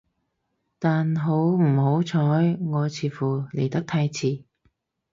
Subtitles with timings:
[0.79, 2.17] 但好唔好彩，
[2.59, 4.41] 我似乎嚟得太遲